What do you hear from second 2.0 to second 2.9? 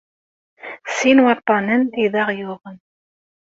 i d aɣ-yuɣen.